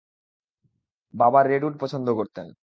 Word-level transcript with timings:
বাবা 1.13 1.39
রেডউড 1.43 1.73
পছন্দ 1.79 2.07
করতেন। 2.15 2.47